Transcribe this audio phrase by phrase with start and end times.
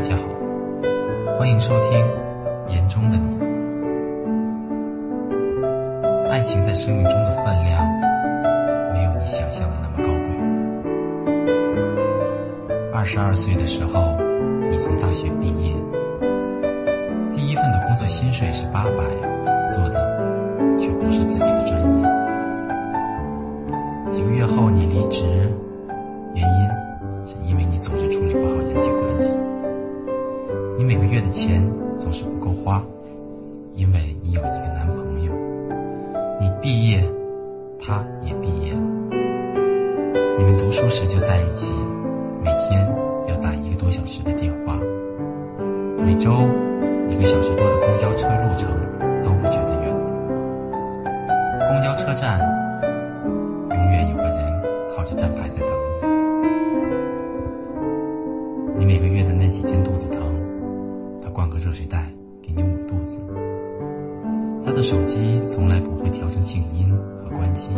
[0.00, 0.22] 大家好，
[1.36, 1.90] 欢迎收听
[2.72, 3.38] 《言中的你》。
[6.30, 7.86] 爱情在生命中的分量，
[8.94, 10.32] 没有你想象的那么高贵。
[12.94, 14.16] 二十二岁的时候，
[14.70, 15.74] 你从大学毕业，
[17.34, 19.04] 第一份的工作薪水是八百，
[19.68, 20.00] 做的
[20.78, 21.86] 却不是自己的专业。
[24.10, 25.26] 几个月后，你离职，
[26.34, 26.70] 原因
[27.26, 29.09] 是因为你总是处理不好人际关系。
[31.00, 31.66] 每个月的钱
[31.98, 32.84] 总是不够花，
[33.74, 35.32] 因为你有一个男朋友。
[36.38, 37.02] 你毕业，
[37.78, 38.80] 他也毕业了。
[40.36, 41.72] 你们读书时就在一起，
[42.44, 42.86] 每天
[43.28, 44.78] 要打一个多小时的电话，
[46.04, 46.46] 每周
[47.08, 48.70] 一个小时多的公交车路程
[49.22, 49.90] 都不觉得远。
[51.66, 52.38] 公交车站
[53.70, 54.62] 永远有个人
[54.94, 55.70] 靠着站牌在等
[58.76, 58.84] 你。
[58.84, 60.20] 你每个月的那几天肚子疼。
[61.40, 63.26] 换个热水袋给你捂肚子，
[64.62, 67.70] 他的手机从来不会调成静音和关机。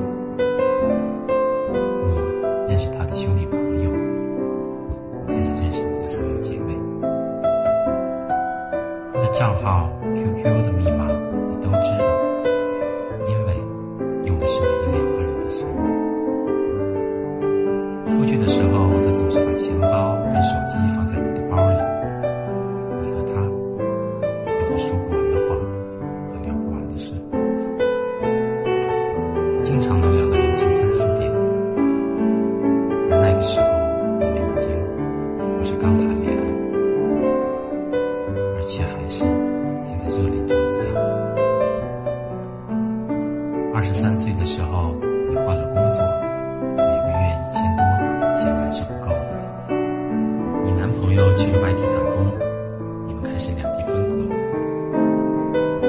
[51.34, 52.26] 去了外地打工，
[53.06, 54.34] 你们开始两地分隔。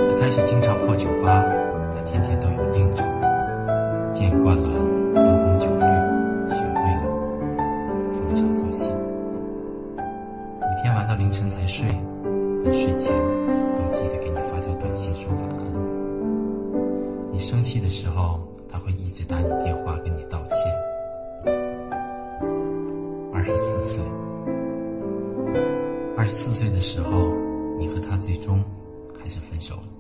[0.10, 1.44] 他开始经常泡酒吧，
[1.96, 3.06] 他天天都有应酬，
[26.24, 27.34] 二十四岁的时候，
[27.78, 28.64] 你和他最终
[29.20, 29.92] 还是分手了。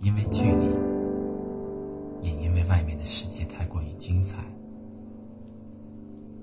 [0.00, 0.64] 因为距离，
[2.22, 4.38] 也因为外面的世界太过于精彩，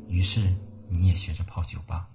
[0.08, 0.40] 于是
[0.88, 2.08] 你也学着泡酒吧，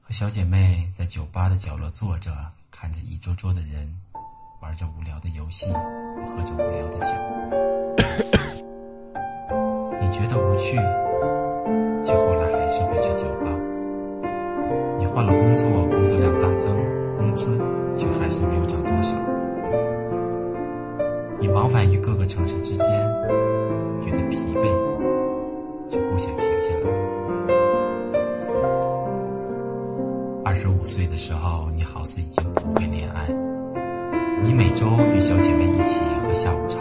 [0.00, 2.30] 和小姐妹在酒吧的角落坐着，
[2.70, 3.92] 看着一桌桌的人
[4.62, 7.06] 玩着无聊的游戏和喝着无聊的酒。
[10.00, 10.76] 你觉得无趣，
[12.06, 13.37] 却后来还是会去酒吧。
[15.18, 16.72] 换了工作，工作量大增，
[17.16, 17.58] 工资
[17.96, 19.16] 却还是没有涨多少。
[21.40, 22.86] 你往返于各个城市之间，
[24.00, 24.68] 觉得疲惫，
[25.88, 26.90] 却不想停下来。
[30.44, 33.26] 二十五岁的时候，你好似已经不会恋爱。
[34.40, 34.86] 你每周
[35.16, 36.78] 与小姐妹一起喝下午茶，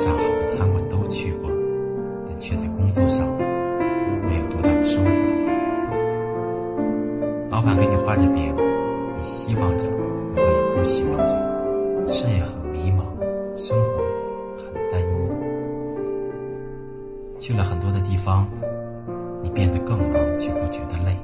[0.00, 1.50] 上好的餐馆都去过，
[2.26, 3.28] 但却在工作上
[4.26, 5.06] 没有多大的收获。
[7.50, 9.84] 老板给你画着饼，你希望着，
[10.34, 13.02] 我也不希望着，事业很迷茫，
[13.58, 14.02] 生活
[14.56, 15.04] 很单一。
[17.38, 18.48] 去了很多的地方，
[19.42, 21.14] 你变得更忙，却不觉得累。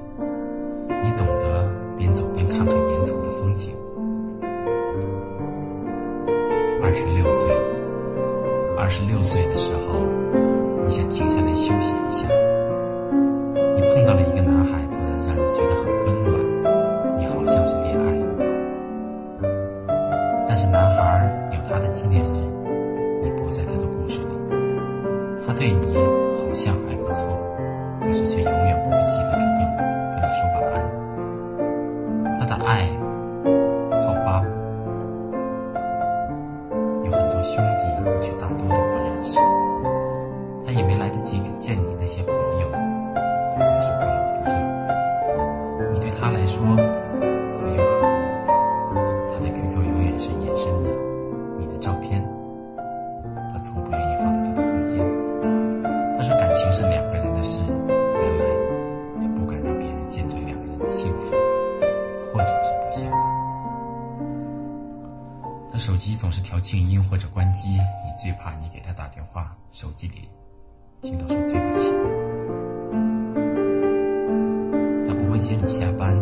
[9.17, 10.03] 六岁的时候，
[10.83, 12.29] 你想停下来休息一下。
[13.75, 14.56] 你碰到了一个男
[67.09, 70.29] 或者关机，你最怕你给他打电话，手机里
[71.03, 71.93] 听到说对不起。
[75.07, 76.17] 他不会接你下班，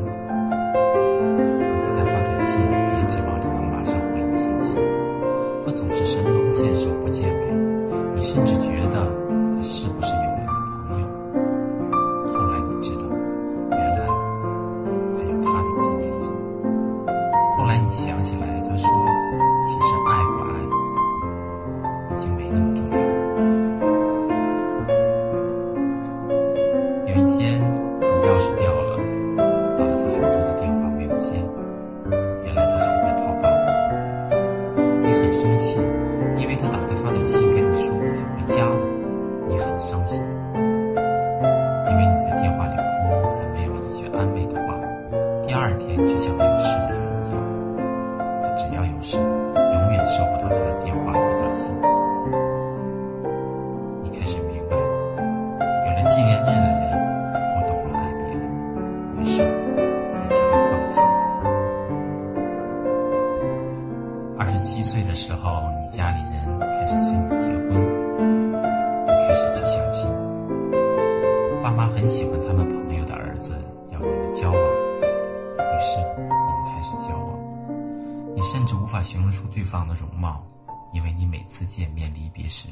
[79.64, 80.44] 对方的容貌，
[80.92, 82.68] 因为你每次见面离别时，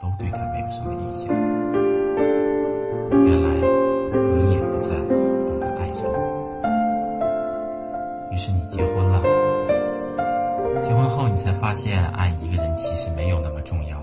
[0.00, 1.34] 都对他没有什么印象。
[3.26, 3.50] 原来
[4.36, 4.94] 你也不再
[5.48, 5.98] 懂得爱人。
[8.30, 9.20] 于是你结婚了。
[10.80, 14.00] 结婚后，你才发现爱一个人其实没有那么重要。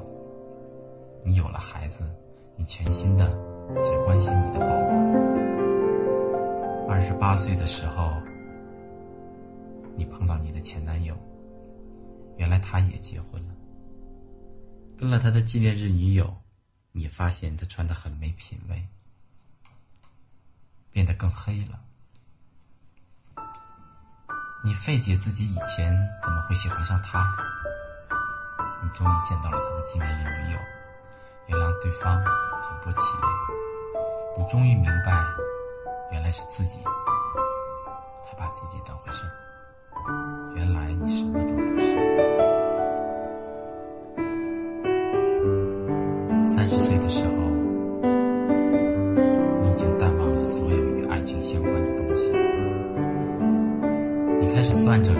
[1.23, 2.03] 你有了孩子，
[2.57, 3.25] 你全心的
[3.81, 4.75] 只关心你的宝宝。
[6.89, 8.11] 二十八岁的时候，
[9.95, 11.15] 你碰到你的前男友，
[12.37, 13.53] 原来他也结婚了。
[14.97, 16.35] 跟了他的纪念日女友，
[16.91, 18.87] 你发现他穿的很没品味，
[20.89, 21.79] 变得更黑了。
[24.63, 27.23] 你费解自己以前怎么会喜欢上他？
[28.81, 30.59] 你终于见到了他的纪念日女友，
[31.47, 32.23] 原谅对方
[32.61, 33.27] 很不起眼。
[34.37, 35.25] 你终于明白，
[36.11, 36.81] 原来是自己，
[38.25, 39.23] 他把自己当回事。
[40.55, 41.74] 原来你什么都不。
[46.45, 47.31] 三十岁的时候，
[49.61, 52.31] 你已经淡忘了所有与爱情相关的东西。
[54.39, 55.11] 你开始算着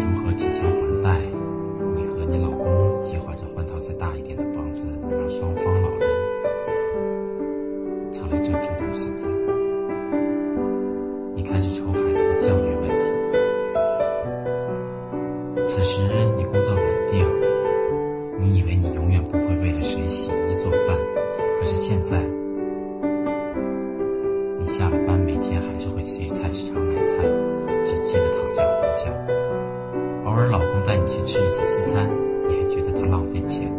[31.36, 32.10] 吃一次西餐，
[32.48, 33.70] 你还觉得他浪费钱。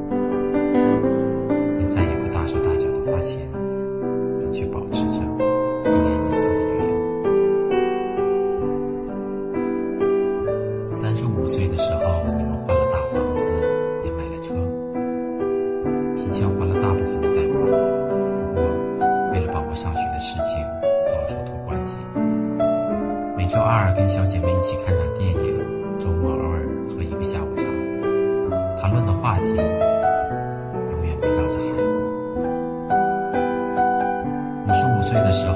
[1.79, 3.41] 你再也不大手大脚的花钱，
[4.43, 5.23] 但却保持着
[5.87, 6.93] 一年一次的旅游。
[10.87, 13.49] 三十五岁的时候，你们换了大房子，
[14.05, 14.53] 也买了车，
[16.15, 17.59] 提前还了大部分的贷款。
[18.53, 18.61] 不过，
[19.33, 20.63] 为了宝宝上学的事情，
[21.11, 21.97] 到处托关系。
[23.35, 25.76] 每周二跟小姐妹一起看场电影，
[35.37, 35.53] 十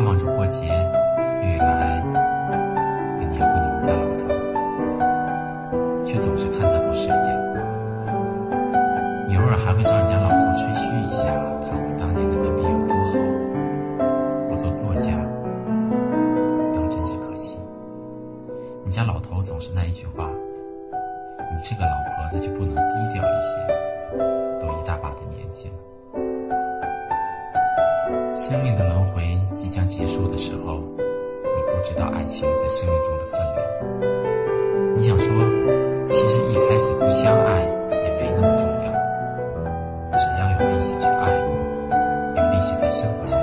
[0.00, 0.64] 盼望着过节，
[1.42, 2.02] 雨来，
[3.18, 4.24] 为黏糊你们家老头，
[6.06, 7.28] 却总是看他不顺眼。
[9.28, 11.28] 你偶尔还会找你家老头吹嘘一下，
[11.68, 13.20] 看我当年的文笔有多好，
[14.48, 15.12] 不做作家，
[16.72, 17.58] 当真是可惜。
[18.82, 20.30] 你家老头总是那一句话
[21.52, 23.58] ：“你这个老婆子就不能低调一些？
[24.62, 25.74] 都一大把的年纪了，
[28.34, 29.28] 生命的轮回。”
[29.60, 33.60] 即将结束的时候你不知道爱情在生命中的分量。
[34.96, 35.26] 你想说
[36.08, 38.90] 其实一开始不相爱也没那么重要
[40.16, 41.36] 只要有力气去爱
[42.36, 43.39] 有力气在生活下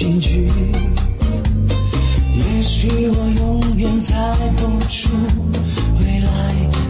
[0.00, 0.48] 喜剧。
[2.34, 4.14] 也许我永远猜
[4.56, 5.10] 不出
[6.00, 6.30] 未来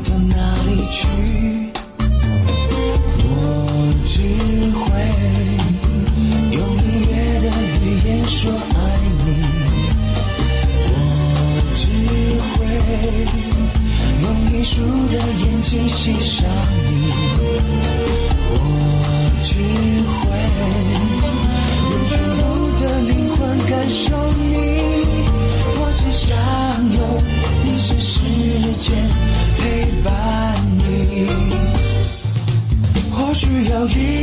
[0.04, 1.08] 到哪里去，
[3.24, 3.28] 我
[4.06, 4.22] 只
[4.78, 4.86] 会
[6.52, 7.46] 用音乐的
[7.82, 8.38] 语言说
[8.76, 8.78] 爱
[9.26, 9.28] 你，
[10.86, 10.94] 我
[11.74, 11.82] 只
[12.54, 12.58] 会
[14.22, 14.72] 用艺术
[15.10, 16.46] 的眼睛欣赏。
[33.80, 34.19] 到一。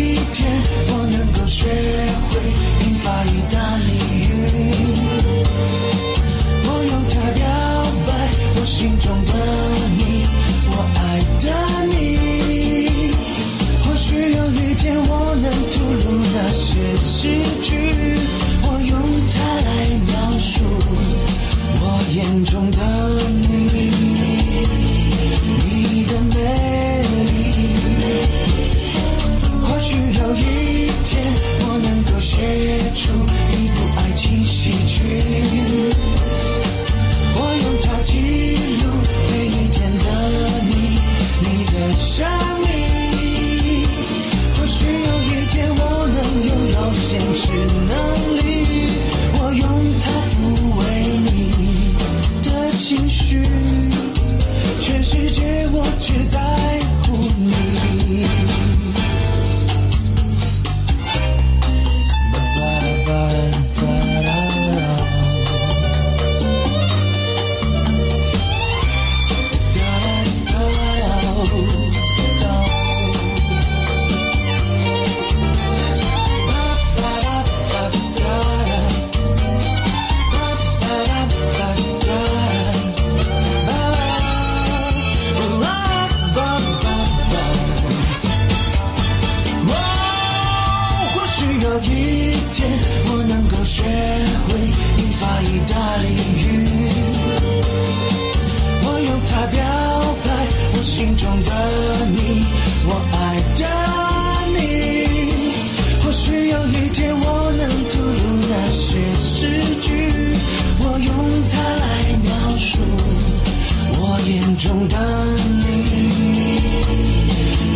[114.57, 114.97] 中的
[115.37, 115.65] 你，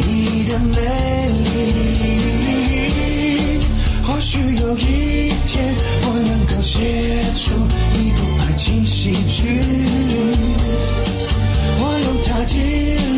[0.08, 0.78] 你的美
[1.46, 1.60] 丽，
[4.04, 6.80] 或许有一天我能够写
[7.36, 7.54] 出
[7.94, 9.62] 一部爱情喜剧。
[11.80, 12.56] 我用它记
[13.06, 13.11] 录。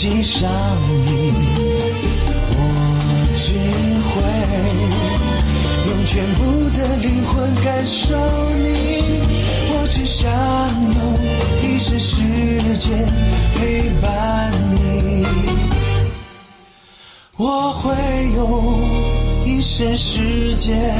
[0.00, 0.50] 欣赏
[1.04, 1.30] 你，
[2.56, 2.58] 我
[3.36, 3.52] 只
[4.08, 4.12] 会
[5.90, 6.40] 用全部
[6.70, 8.16] 的灵魂感受
[8.56, 8.64] 你，
[9.68, 10.24] 我只想
[10.94, 10.98] 用
[11.62, 12.16] 一生时
[12.78, 13.06] 间
[13.56, 15.26] 陪伴你。
[17.36, 17.92] 我会
[18.34, 18.80] 用
[19.44, 20.96] 一生时间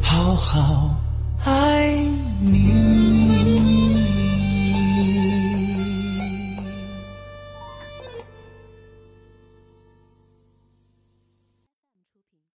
[0.00, 0.89] 好好